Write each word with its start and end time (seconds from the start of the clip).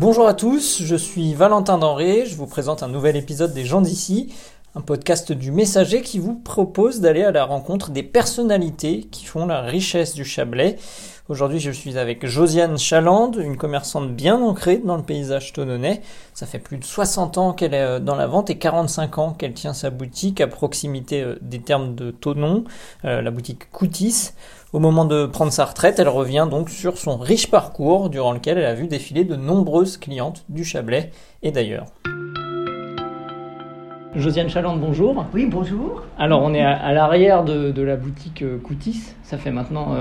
Bonjour 0.00 0.28
à 0.28 0.34
tous, 0.34 0.84
je 0.84 0.94
suis 0.94 1.34
Valentin 1.34 1.76
Denré, 1.76 2.24
je 2.24 2.36
vous 2.36 2.46
présente 2.46 2.84
un 2.84 2.88
nouvel 2.88 3.16
épisode 3.16 3.52
des 3.52 3.64
gens 3.64 3.80
d'ici, 3.80 4.32
un 4.78 4.80
podcast 4.80 5.32
du 5.32 5.50
Messager 5.50 6.02
qui 6.02 6.20
vous 6.20 6.36
propose 6.36 7.00
d'aller 7.00 7.24
à 7.24 7.32
la 7.32 7.44
rencontre 7.44 7.90
des 7.90 8.04
personnalités 8.04 9.08
qui 9.10 9.24
font 9.24 9.44
la 9.44 9.62
richesse 9.62 10.14
du 10.14 10.24
Chablais. 10.24 10.76
Aujourd'hui, 11.28 11.58
je 11.58 11.72
suis 11.72 11.98
avec 11.98 12.24
Josiane 12.24 12.78
Chalande, 12.78 13.36
une 13.42 13.56
commerçante 13.56 14.12
bien 14.12 14.40
ancrée 14.40 14.78
dans 14.78 14.96
le 14.96 15.02
paysage 15.02 15.52
tononnais. 15.52 16.00
Ça 16.32 16.46
fait 16.46 16.60
plus 16.60 16.76
de 16.76 16.84
60 16.84 17.38
ans 17.38 17.52
qu'elle 17.54 17.74
est 17.74 17.82
euh, 17.82 17.98
dans 17.98 18.14
la 18.14 18.28
vente 18.28 18.50
et 18.50 18.58
45 18.58 19.18
ans 19.18 19.32
qu'elle 19.32 19.52
tient 19.52 19.74
sa 19.74 19.90
boutique 19.90 20.40
à 20.40 20.46
proximité 20.46 21.22
euh, 21.22 21.36
des 21.42 21.58
termes 21.58 21.96
de 21.96 22.12
Tonon, 22.12 22.62
euh, 23.04 23.20
la 23.20 23.32
boutique 23.32 23.68
Coutis. 23.72 24.30
Au 24.72 24.78
moment 24.78 25.06
de 25.06 25.26
prendre 25.26 25.52
sa 25.52 25.64
retraite, 25.64 25.98
elle 25.98 26.08
revient 26.08 26.46
donc 26.48 26.70
sur 26.70 26.98
son 26.98 27.16
riche 27.16 27.50
parcours 27.50 28.10
durant 28.10 28.32
lequel 28.32 28.58
elle 28.58 28.66
a 28.66 28.74
vu 28.74 28.86
défiler 28.86 29.24
de 29.24 29.34
nombreuses 29.34 29.96
clientes 29.96 30.44
du 30.48 30.64
Chablais 30.64 31.10
et 31.42 31.50
d'ailleurs. 31.50 31.86
Josiane 34.18 34.48
Chalande, 34.48 34.80
bonjour. 34.80 35.26
Oui, 35.32 35.46
bonjour. 35.46 36.02
Alors, 36.18 36.42
on 36.42 36.52
est 36.52 36.60
à, 36.60 36.92
l'arrière 36.92 37.44
de, 37.44 37.82
la 37.82 37.94
boutique 37.94 38.42
euh, 38.42 38.58
Coutis. 38.58 39.14
Ça 39.22 39.38
fait 39.38 39.52
maintenant 39.52 39.94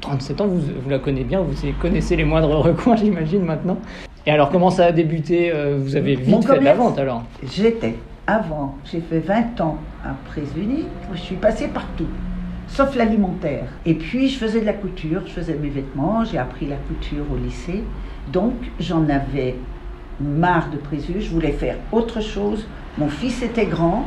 37 0.00 0.40
euh, 0.40 0.44
ans. 0.44 0.46
Vous, 0.46 0.62
vous, 0.82 0.88
la 0.88 0.98
connaissez 0.98 1.24
bien. 1.24 1.42
Vous 1.42 1.54
connaissez 1.78 2.16
les 2.16 2.24
moindres 2.24 2.58
recoins, 2.62 2.96
j'imagine, 2.96 3.44
maintenant. 3.44 3.76
Et 4.26 4.30
alors, 4.30 4.50
comment 4.50 4.70
ça 4.70 4.86
a 4.86 4.92
débuté 4.92 5.52
euh, 5.54 5.78
Vous 5.78 5.94
avez 5.94 6.14
vite 6.14 6.46
fait 6.46 6.58
de 6.58 6.64
la 6.64 6.72
vente, 6.72 6.98
alors? 6.98 7.22
J'étais. 7.42 7.96
Avant, 8.26 8.76
j'ai 8.90 9.00
fait 9.00 9.18
20 9.18 9.60
ans 9.60 9.76
à 10.04 10.14
Présuni. 10.30 10.86
Je 11.12 11.20
suis 11.20 11.36
passée 11.36 11.68
partout, 11.68 12.08
sauf 12.66 12.96
l'alimentaire. 12.96 13.66
Et 13.84 13.92
puis, 13.92 14.28
je 14.28 14.38
faisais 14.38 14.62
de 14.62 14.66
la 14.66 14.72
couture. 14.72 15.20
Je 15.26 15.32
faisais 15.32 15.58
mes 15.60 15.68
vêtements. 15.68 16.24
J'ai 16.24 16.38
appris 16.38 16.64
la 16.66 16.76
couture 16.76 17.26
au 17.30 17.36
lycée. 17.36 17.84
Donc, 18.32 18.54
j'en 18.78 19.06
avais 19.10 19.56
marre 20.18 20.70
de 20.70 20.78
Présus. 20.78 21.20
Je 21.20 21.28
voulais 21.28 21.52
faire 21.52 21.76
autre 21.92 22.22
chose 22.22 22.66
mon 22.98 23.08
fils 23.08 23.42
était 23.42 23.66
grand 23.66 24.04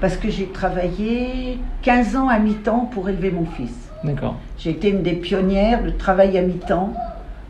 parce 0.00 0.16
que 0.16 0.30
j'ai 0.30 0.46
travaillé 0.46 1.58
15 1.82 2.16
ans 2.16 2.28
à 2.28 2.38
mi-temps 2.38 2.88
pour 2.92 3.08
élever 3.08 3.30
mon 3.30 3.44
fils. 3.44 3.90
D'accord. 4.04 4.36
J'ai 4.56 4.70
été 4.70 4.90
une 4.90 5.02
des 5.02 5.14
pionnières 5.14 5.82
de 5.82 5.90
travail 5.90 6.38
à 6.38 6.42
mi-temps. 6.42 6.92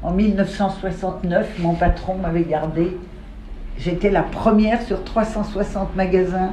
En 0.03 0.13
1969, 0.13 1.59
mon 1.61 1.75
patron 1.75 2.17
m'avait 2.17 2.45
gardé. 2.45 2.97
J'étais 3.79 4.11
la 4.11 4.23
première 4.23 4.81
sur 4.83 5.05
360 5.05 5.95
magasins 5.95 6.53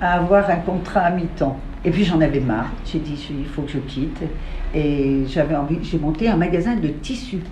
à 0.00 0.14
avoir 0.14 0.48
un 0.48 0.56
contrat 0.56 1.00
à 1.00 1.10
mi-temps. 1.10 1.58
Et 1.84 1.90
puis 1.90 2.04
j'en 2.04 2.20
avais 2.20 2.40
marre. 2.40 2.70
J'ai 2.86 2.98
dit, 2.98 3.28
il 3.38 3.46
faut 3.46 3.62
que 3.62 3.72
je 3.72 3.78
quitte. 3.78 4.22
Et 4.74 5.24
j'avais 5.28 5.54
envie, 5.54 5.78
j'ai 5.82 5.98
monté 5.98 6.28
un 6.28 6.36
magasin 6.36 6.76
de 6.76 6.88
tissus. 6.88 7.42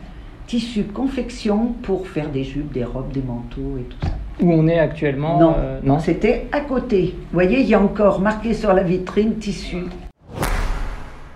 Tissus 0.47 0.84
confection 0.84 1.75
pour 1.83 2.09
faire 2.09 2.31
des 2.31 2.45
jupes, 2.45 2.73
des 2.73 2.84
robes, 2.84 3.12
des 3.12 3.23
manteaux 3.23 3.77
et 3.79 3.83
tout 3.83 3.99
ça. 4.03 4.12
Où 4.43 4.53
on 4.53 4.67
est 4.67 4.79
actuellement 4.79 5.39
Non, 5.39 5.55
euh, 5.57 5.79
non. 5.85 5.98
c'était 6.01 6.47
à 6.53 6.61
côté. 6.61 7.15
Vous 7.17 7.35
voyez, 7.35 7.61
il 7.61 7.67
y 7.67 7.75
a 7.75 7.81
encore 7.81 8.21
marqué 8.21 8.55
sur 8.55 8.73
la 8.73 8.83
vitrine 8.83 9.37
tissu. 9.37 9.84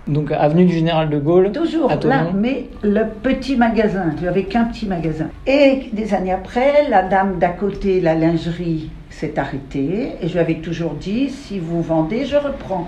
Donc 0.07 0.31
avenue 0.31 0.65
du 0.65 0.73
Général 0.73 1.09
de 1.09 1.19
Gaulle. 1.19 1.51
Toujours 1.51 1.91
là, 2.03 2.27
mais 2.33 2.67
le 2.81 3.03
petit 3.21 3.57
magasin. 3.57 4.13
J'avais 4.21 4.43
qu'un 4.43 4.65
petit 4.65 4.85
magasin. 4.85 5.27
Et 5.45 5.89
des 5.91 6.13
années 6.13 6.31
après, 6.31 6.87
la 6.89 7.03
dame 7.03 7.39
d'à 7.39 7.49
côté, 7.49 7.99
la 7.99 8.15
lingerie, 8.15 8.89
s'est 9.09 9.37
arrêtée. 9.37 10.13
Et 10.21 10.27
je 10.27 10.33
lui 10.33 10.39
avais 10.39 10.55
toujours 10.55 10.93
dit, 10.93 11.29
si 11.29 11.59
vous 11.59 11.81
vendez, 11.81 12.25
je 12.25 12.37
reprends. 12.37 12.87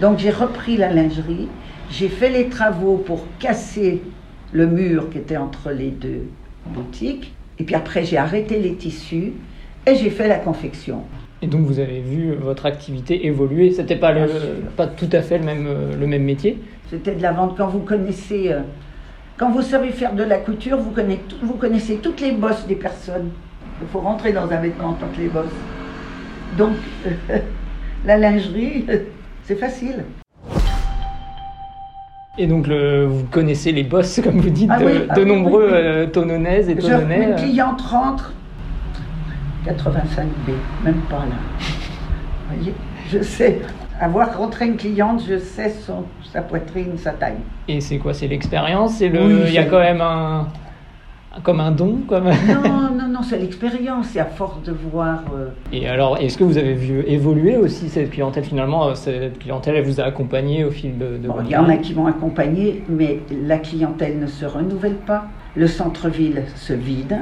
Donc 0.00 0.18
j'ai 0.18 0.30
repris 0.30 0.76
la 0.76 0.92
lingerie. 0.92 1.48
J'ai 1.90 2.08
fait 2.08 2.28
les 2.28 2.48
travaux 2.48 2.96
pour 2.96 3.24
casser 3.38 4.02
le 4.52 4.66
mur 4.66 5.10
qui 5.10 5.18
était 5.18 5.36
entre 5.36 5.70
les 5.70 5.90
deux 5.90 6.28
boutiques. 6.66 7.34
Et 7.58 7.64
puis 7.64 7.74
après, 7.74 8.04
j'ai 8.04 8.16
arrêté 8.16 8.58
les 8.58 8.74
tissus 8.74 9.32
et 9.86 9.94
j'ai 9.94 10.10
fait 10.10 10.28
la 10.28 10.38
confection. 10.38 11.02
Et 11.40 11.46
donc 11.46 11.62
vous 11.62 11.78
avez 11.78 12.00
vu 12.00 12.34
votre 12.34 12.66
activité 12.66 13.26
évoluer. 13.26 13.72
C'était 13.72 13.96
pas 13.96 14.12
pas 14.76 14.86
tout 14.86 15.08
à 15.12 15.22
fait 15.22 15.38
le 15.38 15.44
même 15.44 15.68
le 15.98 16.06
même 16.06 16.24
métier? 16.24 16.58
C'était 16.90 17.14
de 17.14 17.22
la 17.22 17.32
vente. 17.32 17.56
Quand 17.56 17.68
vous 17.68 17.80
connaissez, 17.80 18.52
euh, 18.52 18.60
quand 19.36 19.50
vous 19.50 19.62
savez 19.62 19.90
faire 19.90 20.14
de 20.14 20.24
la 20.24 20.38
couture, 20.38 20.78
vous 20.78 20.90
connaissez, 20.90 21.20
vous 21.42 21.54
connaissez 21.54 21.96
toutes 21.96 22.20
les 22.20 22.32
bosses 22.32 22.66
des 22.66 22.74
personnes. 22.74 23.30
Il 23.80 23.86
faut 23.86 24.00
rentrer 24.00 24.32
dans 24.32 24.50
un 24.50 24.60
vêtement 24.60 24.94
toutes 24.94 25.16
les 25.18 25.28
bosses. 25.28 25.46
Donc 26.56 26.74
la 28.04 28.16
lingerie, 28.16 28.86
c'est 29.44 29.56
facile. 29.56 30.04
Et 32.40 32.46
donc, 32.46 32.68
le, 32.68 33.04
vous 33.06 33.24
connaissez 33.24 33.72
les 33.72 33.82
boss, 33.82 34.20
comme 34.24 34.40
vous 34.40 34.50
dites, 34.50 34.70
ah 34.72 34.78
de, 34.78 35.06
ah 35.08 35.24
nombreux 35.24 35.68
euh, 35.72 36.06
tononnaises 36.06 36.68
et 36.68 36.76
tonnonnais. 36.76 37.24
Une 37.24 37.32
euh. 37.32 37.36
cliente 37.36 37.80
rentre, 37.82 38.32
85B, 39.66 40.52
même 40.84 41.00
pas 41.10 41.18
là. 41.18 41.36
Vous 42.48 42.54
voyez, 42.54 42.74
je 43.10 43.22
sais, 43.22 43.60
avoir 44.00 44.38
rentré 44.38 44.66
une 44.66 44.76
cliente, 44.76 45.24
je 45.28 45.38
sais 45.38 45.70
son, 45.70 46.04
sa 46.32 46.42
poitrine, 46.42 46.96
sa 46.96 47.10
taille. 47.10 47.42
Et 47.66 47.80
c'est 47.80 47.98
quoi 47.98 48.14
C'est 48.14 48.28
l'expérience 48.28 49.00
le. 49.00 49.46
Il 49.46 49.52
y 49.52 49.58
a 49.58 49.64
quand 49.64 49.80
même 49.80 50.00
un 50.00 50.48
comme 51.42 51.60
un 51.60 51.70
don 51.70 52.00
comme... 52.08 52.24
Non, 52.24 52.87
non, 53.18 53.24
c'est 53.24 53.38
l'expérience, 53.38 54.08
c'est 54.12 54.20
à 54.20 54.24
force 54.24 54.62
de 54.62 54.72
voir. 54.72 55.22
Euh, 55.36 55.48
Et 55.72 55.88
alors, 55.88 56.18
est-ce 56.18 56.38
que 56.38 56.44
vous 56.44 56.56
avez 56.56 56.74
vu 56.74 57.02
évoluer 57.06 57.56
aussi 57.56 57.88
cette 57.88 58.10
clientèle 58.10 58.44
finalement 58.44 58.88
euh, 58.88 58.94
Cette 58.94 59.38
clientèle, 59.40 59.76
elle 59.76 59.84
vous 59.84 60.00
a 60.00 60.04
accompagné 60.04 60.64
au 60.64 60.70
fil 60.70 60.98
de, 60.98 61.16
de 61.16 61.28
Il 61.44 61.50
y 61.50 61.56
en 61.56 61.68
a 61.68 61.76
qui 61.76 61.94
m'ont 61.94 62.06
accompagné, 62.06 62.84
mais 62.88 63.20
la 63.44 63.58
clientèle 63.58 64.18
ne 64.18 64.26
se 64.26 64.44
renouvelle 64.44 64.94
pas. 64.94 65.24
Le 65.56 65.66
centre-ville 65.66 66.44
se 66.54 66.72
vide. 66.72 67.18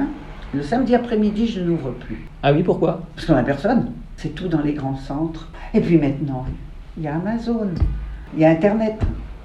Le 0.53 0.61
samedi 0.61 0.93
après-midi, 0.93 1.47
je 1.47 1.61
n'ouvre 1.61 1.91
plus. 1.91 2.27
Ah 2.43 2.53
oui, 2.53 2.63
pourquoi? 2.63 3.01
Parce 3.15 3.25
qu'on 3.25 3.33
n'a 3.33 3.43
personne. 3.43 3.91
C'est 4.17 4.35
tout 4.35 4.47
dans 4.47 4.61
les 4.61 4.73
grands 4.73 4.95
centres. 4.95 5.49
Et 5.73 5.81
puis 5.81 5.97
maintenant, 5.97 6.45
il 6.95 7.03
y 7.03 7.07
a 7.07 7.15
Amazon, 7.15 7.69
il 8.35 8.41
y 8.41 8.45
a 8.45 8.49
Internet. 8.49 8.95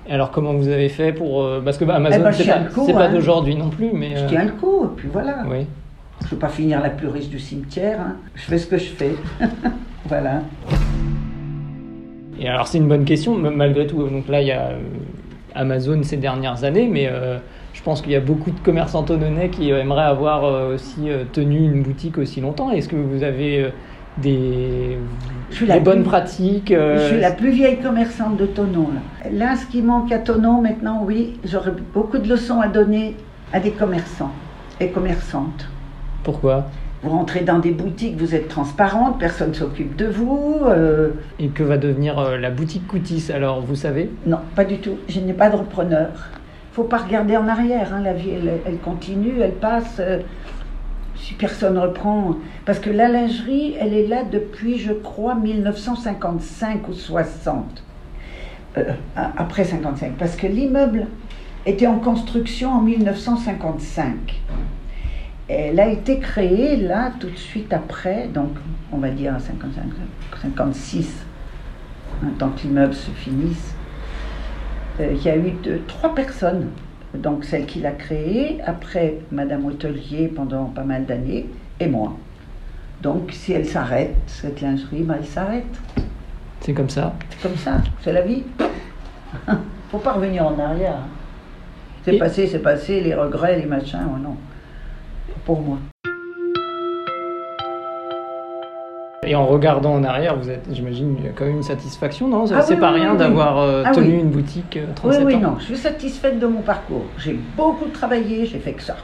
Alors 0.08 0.30
comment 0.30 0.52
vous 0.52 0.68
avez 0.68 0.88
fait 0.88 1.12
pour... 1.12 1.42
Euh, 1.42 1.60
parce 1.64 1.78
que 1.78 1.84
bah, 1.84 1.94
Amazon, 1.94 2.16
eh 2.18 2.22
ben, 2.22 2.32
c'est 2.32 2.92
pas, 2.92 3.06
hein. 3.06 3.12
d'aujourd'hui 3.12 3.54
non 3.54 3.70
plus, 3.70 3.90
mais... 3.92 4.16
Je 4.16 4.26
tiens 4.26 4.44
le 4.44 4.52
coup, 4.52 4.84
et 4.84 4.96
puis 4.96 5.08
voilà. 5.12 5.44
Oui. 5.48 5.66
Je 6.22 6.26
ne 6.26 6.30
veux 6.30 6.36
pas 6.38 6.48
finir 6.48 6.80
la 6.80 6.90
plus 6.90 7.08
riche 7.08 7.28
du 7.28 7.38
cimetière. 7.38 8.00
Hein. 8.00 8.16
Je 8.34 8.42
fais 8.42 8.58
ce 8.58 8.66
que 8.66 8.78
je 8.78 8.90
fais. 8.90 9.14
voilà. 10.06 10.42
Et 12.40 12.48
alors 12.48 12.66
c'est 12.66 12.78
une 12.78 12.88
bonne 12.88 13.04
question, 13.04 13.36
malgré 13.36 13.86
tout. 13.86 14.02
Donc 14.08 14.28
là, 14.28 14.40
il 14.40 14.48
y 14.48 14.52
a 14.52 14.68
euh, 14.68 14.80
Amazon 15.54 16.02
ces 16.02 16.16
dernières 16.16 16.64
années, 16.64 16.88
mais 16.88 17.08
euh, 17.08 17.38
je 17.72 17.82
pense 17.82 18.02
qu'il 18.02 18.12
y 18.12 18.16
a 18.16 18.20
beaucoup 18.20 18.50
de 18.50 18.60
commerçants 18.60 19.02
tononnais 19.02 19.48
qui 19.50 19.70
aimeraient 19.70 20.02
avoir 20.02 20.70
aussi 20.70 21.08
tenu 21.32 21.58
une 21.58 21.82
boutique 21.82 22.18
aussi 22.18 22.40
longtemps. 22.40 22.70
Est-ce 22.70 22.88
que 22.88 22.96
vous 22.96 23.22
avez 23.22 23.70
des, 24.18 24.98
bonnes 25.82 26.02
pratiques. 26.02 26.70
Euh, 26.70 26.98
je 26.98 27.12
suis 27.12 27.20
la 27.20 27.30
plus 27.30 27.50
vieille 27.50 27.80
commerçante 27.80 28.36
de 28.36 28.46
Tonon. 28.46 28.88
Là. 29.24 29.30
là, 29.30 29.56
ce 29.56 29.66
qui 29.66 29.82
manque 29.82 30.12
à 30.12 30.18
Tonon 30.18 30.60
maintenant, 30.60 31.02
oui, 31.06 31.38
j'aurais 31.44 31.72
beaucoup 31.94 32.18
de 32.18 32.28
leçons 32.28 32.60
à 32.60 32.68
donner 32.68 33.16
à 33.52 33.60
des 33.60 33.70
commerçants 33.70 34.32
et 34.80 34.88
commerçantes. 34.88 35.68
Pourquoi? 36.22 36.66
Vous 37.02 37.10
rentrez 37.10 37.40
dans 37.40 37.58
des 37.58 37.72
boutiques, 37.72 38.16
vous 38.16 38.34
êtes 38.34 38.48
transparente, 38.48 39.18
personne 39.18 39.48
ne 39.48 39.54
s'occupe 39.54 39.96
de 39.96 40.06
vous. 40.06 40.60
Euh. 40.66 41.10
Et 41.40 41.48
que 41.48 41.64
va 41.64 41.76
devenir 41.76 42.18
euh, 42.18 42.38
la 42.38 42.50
boutique 42.50 42.86
Coutis 42.86 43.30
alors, 43.34 43.60
vous 43.60 43.74
savez? 43.74 44.10
Non, 44.26 44.38
pas 44.54 44.64
du 44.64 44.78
tout. 44.78 44.96
Je 45.08 45.18
n'ai 45.20 45.32
pas 45.32 45.50
de 45.50 45.56
repreneur. 45.56 46.10
Il 46.70 46.74
faut 46.74 46.84
pas 46.84 46.98
regarder 46.98 47.36
en 47.36 47.48
arrière. 47.48 47.92
Hein. 47.92 48.02
La 48.02 48.12
vie, 48.12 48.30
elle, 48.30 48.52
elle, 48.66 48.78
continue, 48.78 49.40
elle 49.40 49.54
passe 49.54 50.00
si 51.22 51.34
personne 51.34 51.78
reprend. 51.78 52.36
Parce 52.64 52.78
que 52.78 52.90
la 52.90 53.08
lingerie, 53.08 53.74
elle 53.78 53.94
est 53.94 54.06
là 54.06 54.24
depuis, 54.30 54.78
je 54.78 54.92
crois, 54.92 55.34
1955 55.34 56.88
ou 56.88 56.92
60. 56.92 57.82
Euh, 58.78 58.84
après 59.36 59.64
55. 59.64 60.12
Parce 60.18 60.36
que 60.36 60.46
l'immeuble 60.46 61.06
était 61.66 61.86
en 61.86 61.98
construction 61.98 62.70
en 62.70 62.80
1955. 62.80 64.41
Elle 65.54 65.80
a 65.80 65.88
été 65.88 66.18
créée 66.18 66.76
là 66.76 67.12
tout 67.20 67.28
de 67.28 67.36
suite 67.36 67.72
après, 67.72 68.28
donc 68.28 68.50
on 68.90 68.98
va 68.98 69.10
dire 69.10 69.34
55, 69.38 69.82
56, 70.40 71.26
un 72.24 72.30
temps 72.38 72.50
que 72.50 72.62
l'immeuble 72.62 72.94
se 72.94 73.10
finisse. 73.10 73.74
Euh, 75.00 75.12
il 75.12 75.22
y 75.22 75.28
a 75.28 75.36
eu 75.36 75.50
deux, 75.62 75.82
trois 75.86 76.14
personnes 76.14 76.68
donc 77.14 77.44
celle 77.44 77.66
qui 77.66 77.80
l'a 77.80 77.92
créée, 77.92 78.58
après 78.64 79.18
Madame 79.30 79.66
Hôtelier 79.66 80.28
pendant 80.28 80.66
pas 80.66 80.82
mal 80.82 81.04
d'années, 81.04 81.46
et 81.78 81.86
moi. 81.86 82.16
Donc 83.02 83.32
si 83.32 83.52
elle 83.52 83.66
s'arrête, 83.66 84.14
cette 84.26 84.60
lingerie, 84.60 85.02
ben, 85.02 85.16
elle 85.18 85.26
s'arrête. 85.26 85.80
C'est 86.60 86.72
comme 86.72 86.88
ça 86.88 87.12
C'est 87.30 87.48
comme 87.48 87.56
ça, 87.56 87.82
c'est 88.00 88.12
la 88.12 88.22
vie. 88.22 88.44
faut 89.90 89.98
pas 89.98 90.12
revenir 90.12 90.46
en 90.46 90.58
arrière. 90.58 91.00
C'est 92.04 92.18
passé, 92.18 92.46
c'est 92.46 92.60
passé, 92.60 93.00
les 93.00 93.14
regrets, 93.14 93.58
les 93.58 93.66
machins, 93.66 94.00
oh 94.06 94.18
non. 94.18 94.36
Pour 95.44 95.60
moi. 95.60 95.78
Et 99.24 99.36
en 99.36 99.46
regardant 99.46 99.94
en 99.94 100.02
arrière, 100.02 100.36
vous 100.36 100.50
êtes, 100.50 100.66
j'imagine, 100.72 101.14
il 101.18 101.26
y 101.26 101.28
a 101.28 101.32
quand 101.32 101.44
même 101.44 101.56
une 101.56 101.62
satisfaction, 101.62 102.26
non? 102.26 102.44
C'est 102.46 102.54
ah 102.54 102.76
pas 102.76 102.90
rien 102.90 103.14
d'avoir 103.14 103.58
euh, 103.58 103.84
ah 103.86 103.92
tenu 103.92 104.18
une 104.18 104.30
boutique 104.30 104.78
37 104.96 105.20
euh, 105.20 105.24
Oui, 105.24 105.34
oui, 105.34 105.40
non, 105.40 105.56
je 105.60 105.66
suis 105.66 105.76
satisfaite 105.76 106.40
de 106.40 106.46
mon 106.46 106.60
parcours. 106.60 107.04
J'ai 107.18 107.38
beaucoup 107.56 107.86
travaillé, 107.86 108.46
j'ai 108.46 108.58
fait 108.58 108.72
que 108.72 108.82
ça. 108.82 108.96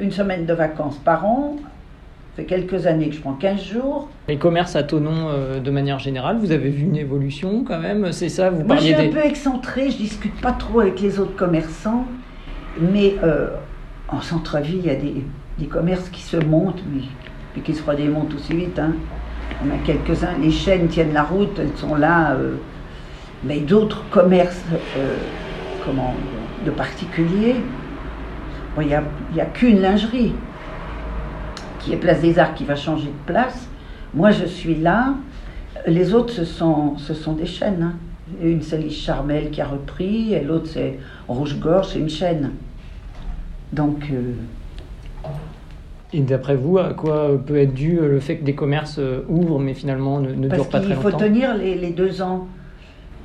une 0.00 0.10
semaine 0.10 0.46
de 0.46 0.54
vacances 0.54 0.96
par 0.96 1.26
an. 1.26 1.56
Ça 1.60 2.42
fait 2.42 2.44
quelques 2.44 2.86
années 2.86 3.10
que 3.10 3.16
je 3.16 3.20
prends 3.20 3.34
15 3.34 3.60
jours. 3.60 4.08
Les 4.26 4.38
commerces 4.38 4.74
à 4.74 4.84
Tonon, 4.84 5.28
euh, 5.28 5.60
de 5.60 5.70
manière 5.70 5.98
générale, 5.98 6.38
vous 6.38 6.50
avez 6.50 6.70
vu 6.70 6.84
une 6.84 6.96
évolution 6.96 7.62
quand 7.62 7.78
même? 7.78 8.10
C'est 8.12 8.30
ça 8.30 8.48
Vous 8.48 8.64
Moi, 8.64 8.76
je 8.76 8.90
parliez 8.90 8.94
suis 8.94 9.18
un 9.18 9.20
peu 9.20 9.26
excentrée, 9.26 9.90
je 9.90 9.98
discute 9.98 10.40
pas 10.40 10.52
trop 10.52 10.80
avec 10.80 10.98
les 11.02 11.18
autres 11.18 11.36
commerçants, 11.36 12.06
mais 12.80 13.16
euh, 13.22 13.48
en 14.08 14.22
centre-ville, 14.22 14.78
il 14.78 14.86
y 14.86 14.90
a 14.90 14.94
des, 14.94 15.24
des 15.58 15.66
commerces 15.66 16.08
qui 16.08 16.22
se 16.22 16.36
montent, 16.36 16.82
mais, 16.92 17.02
mais 17.54 17.62
qui 17.62 17.74
se 17.74 17.82
redémontent 17.82 18.34
aussi 18.36 18.54
vite. 18.54 18.78
hein. 18.78 18.92
On 19.64 19.70
a 19.70 19.78
quelques-uns, 19.84 20.38
les 20.40 20.50
chaînes 20.50 20.88
tiennent 20.88 21.12
la 21.12 21.24
route, 21.24 21.58
elles 21.58 21.76
sont 21.76 21.94
là, 21.96 22.32
euh, 22.32 22.56
mais 23.44 23.60
d'autres 23.60 24.04
commerces, 24.10 24.62
euh, 24.96 25.16
comment, 25.84 26.14
de 26.64 26.70
particuliers, 26.70 27.56
bon, 28.76 28.82
il 28.82 28.88
n'y 28.88 28.94
a, 28.94 29.02
a 29.42 29.46
qu'une 29.46 29.80
lingerie 29.80 30.34
qui 31.80 31.92
est 31.92 31.96
Place 31.96 32.20
des 32.20 32.38
Arts 32.38 32.54
qui 32.54 32.64
va 32.64 32.76
changer 32.76 33.06
de 33.06 33.32
place. 33.32 33.68
Moi, 34.14 34.30
je 34.30 34.44
suis 34.44 34.74
là. 34.74 35.14
Les 35.86 36.12
autres, 36.14 36.32
ce 36.32 36.44
sont, 36.44 36.96
ce 36.98 37.14
sont 37.14 37.32
des 37.32 37.46
chaînes. 37.46 37.82
hein. 37.82 37.94
Une, 38.42 38.60
c'est 38.62 38.78
Lise 38.78 38.96
Charmel 38.96 39.50
qui 39.50 39.60
a 39.62 39.66
repris, 39.66 40.34
et 40.34 40.42
l'autre, 40.42 40.66
c'est 40.66 40.98
Rouge-Gorge, 41.28 41.88
c'est 41.92 41.98
une 41.98 42.10
chaîne. 42.10 42.50
Donc, 43.72 44.08
euh, 44.12 44.32
Et 46.12 46.20
d'après 46.20 46.56
vous, 46.56 46.78
à 46.78 46.94
quoi 46.94 47.30
peut 47.44 47.58
être 47.58 47.74
dû 47.74 47.98
euh, 47.98 48.08
le 48.08 48.20
fait 48.20 48.36
que 48.38 48.44
des 48.44 48.54
commerces 48.54 48.98
euh, 48.98 49.24
ouvrent 49.28 49.58
mais 49.60 49.74
finalement 49.74 50.20
ne, 50.20 50.32
ne 50.32 50.48
parce 50.48 50.62
durent 50.62 50.70
pas 50.70 50.78
très 50.80 50.86
qu'il 50.88 50.96
faut 50.96 51.10
longtemps 51.10 51.18
tenir 51.18 51.54
les, 51.54 51.74
les 51.74 51.90
deux 51.90 52.22
ans. 52.22 52.46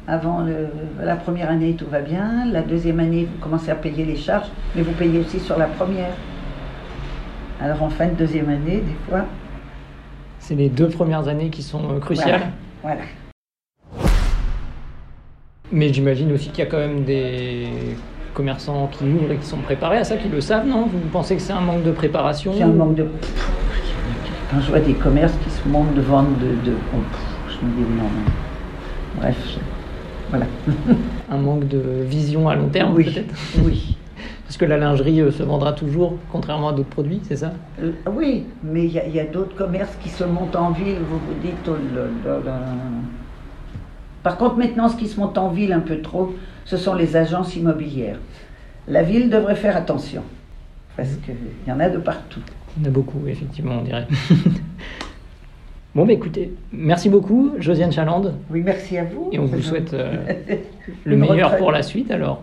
Avant 0.06 0.42
le- 0.42 0.68
la 1.02 1.16
première 1.16 1.50
année, 1.50 1.76
tout 1.78 1.86
va 1.90 2.02
bien. 2.02 2.46
La 2.52 2.62
deuxième 2.62 3.00
année, 3.00 3.24
vous 3.24 3.42
commencez 3.42 3.72
à 3.72 3.76
payer 3.76 4.04
les 4.04 4.18
charges, 4.18 4.48
mais 4.76 4.82
vous 4.82 4.92
payez 4.92 5.18
aussi 5.20 5.40
sur 5.40 5.58
la 5.58 5.68
première. 5.68 6.12
Alors, 7.62 7.82
en 7.84 7.90
fin 7.90 8.08
de 8.08 8.16
deuxième 8.16 8.50
année, 8.50 8.82
des 8.82 8.96
fois. 9.10 9.24
C'est 10.40 10.56
les 10.56 10.68
deux 10.68 10.90
premières 10.90 11.30
années 11.30 11.50
qui 11.50 11.64
sont 11.64 11.90
euh, 11.90 12.00
cruciales. 12.00 12.42
Voilà. 12.82 13.00
Mais 15.72 15.94
j'imagine 15.94 16.32
aussi 16.34 16.50
qu'il 16.50 16.60
y 16.66 16.68
a 16.68 16.70
quand 16.70 16.78
même 16.80 17.06
des 17.06 17.68
commerçants 18.34 18.90
qui 18.92 19.04
ouvrent 19.06 19.32
et 19.32 19.38
qui 19.38 19.46
sont 19.46 19.58
préparés 19.58 19.98
à 19.98 20.04
ça, 20.04 20.18
qui 20.18 20.28
le 20.30 20.42
savent, 20.42 20.68
non? 20.68 20.88
Vous 20.92 21.00
pensez 21.12 21.36
que 21.36 21.42
c'est 21.42 21.54
un 21.54 21.62
manque 21.62 21.84
de 21.84 21.92
préparation? 21.92 22.54
C'est 22.56 22.64
un 22.64 22.68
manque 22.68 22.96
de. 22.96 23.06
Quand 24.52 24.60
je 24.62 24.70
vois 24.70 24.80
des 24.80 24.94
commerces 24.94 25.34
qui 25.44 25.50
se 25.50 25.68
montent 25.68 25.94
de 25.96 26.02
vendre 26.02 26.30
de. 26.40 26.70
de- 26.70 26.78
oh, 26.96 27.00
je 27.50 27.66
me 27.66 27.72
dis 27.74 27.92
non. 27.98 28.10
Bref, 29.20 29.38
je- 29.54 29.60
voilà. 30.30 30.46
Un 31.32 31.38
manque 31.38 31.68
de 31.68 31.82
vision 32.06 32.50
à 32.50 32.56
long 32.56 32.68
terme, 32.68 32.94
oui. 32.96 33.06
peut-être? 33.06 33.34
Oui. 33.64 33.96
Parce 34.46 34.58
que 34.58 34.66
la 34.66 34.78
lingerie 34.78 35.22
euh, 35.22 35.32
se 35.32 35.42
vendra 35.42 35.74
toujours, 35.74 36.16
contrairement 36.32 36.70
à 36.70 36.74
d'autres 36.74 36.90
produits, 36.90 37.22
c'est 37.28 37.38
ça? 37.38 37.54
Euh, 37.82 37.92
oui, 38.16 38.46
mais 38.64 38.86
il 38.86 38.92
y 38.92 39.00
a, 39.00 39.06
il 39.08 39.16
y 39.16 39.20
a 39.20 39.26
d'autres 39.26 39.56
commerces 39.56 39.96
qui 40.04 40.10
se 40.10 40.24
montent 40.24 40.56
en 40.56 40.72
ville, 40.72 40.98
vous 41.10 41.18
vous 41.18 41.40
dites, 41.42 41.68
oh 41.68 41.76
là 41.96 42.02
là 42.32 42.40
là. 42.46 42.60
Par 44.24 44.38
contre, 44.38 44.56
maintenant, 44.58 44.88
ce 44.88 44.96
qui 44.96 45.08
se 45.08 45.20
monte 45.20 45.38
en 45.38 45.50
ville 45.50 45.74
un 45.74 45.82
peu 45.82 46.02
trop, 46.02 46.34
ce 46.66 46.78
sont 46.78 46.96
les 46.96 47.16
agences 47.16 47.56
immobilières. 47.56 48.18
La 48.88 49.04
ville 49.04 49.30
devrait 49.30 49.56
faire 49.56 49.76
attention, 49.76 50.24
parce 50.96 51.10
qu'il 51.26 51.36
y 51.68 51.72
en 51.72 51.80
a 51.80 51.90
de 51.90 51.98
partout. 51.98 52.40
Il 52.78 52.84
y 52.84 52.86
en 52.86 52.90
a 52.90 52.92
beaucoup, 52.94 53.20
effectivement, 53.28 53.76
on 53.80 53.84
dirait. 53.84 54.08
bon, 55.96 56.06
bah 56.06 56.14
écoutez, 56.14 56.54
merci 56.72 57.10
beaucoup, 57.10 57.52
Josiane 57.60 57.92
Chaland, 57.92 58.34
Oui, 58.50 58.62
merci 58.64 58.98
à 58.98 59.04
vous. 59.04 59.30
et 59.32 59.40
on 59.40 59.46
vous 59.46 59.62
souhaite 59.62 59.94
euh, 59.94 60.16
le 61.04 61.18
meilleur 61.18 61.50
retraite. 61.50 61.60
pour 61.60 61.72
la 61.72 61.84
suite 61.84 62.10
alors. 62.12 62.42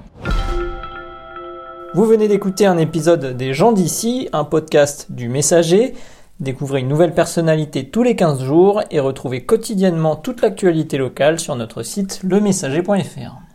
Vous 1.95 2.05
venez 2.05 2.29
d'écouter 2.29 2.67
un 2.67 2.79
épisode 2.79 3.37
des 3.37 3.53
gens 3.53 3.73
d'ici, 3.73 4.29
un 4.33 4.45
podcast 4.45 5.11
du 5.11 5.29
Messager. 5.29 5.95
Découvrez 6.41 6.81
une 6.81 6.89
nouvelle 6.89 7.13
personnalité 7.13 7.91
tous 7.91 8.03
les 8.03 8.17
15 8.17 8.43
jours 8.43 8.83
et 8.91 8.99
retrouvez 8.99 9.45
quotidiennement 9.45 10.17
toute 10.17 10.41
l'actualité 10.41 10.97
locale 10.97 11.39
sur 11.39 11.55
notre 11.55 11.83
site 11.83 12.21
lemessager.fr. 12.23 13.50